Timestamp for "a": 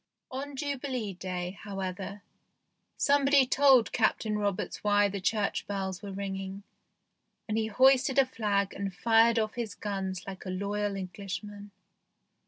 8.17-8.25, 10.43-10.49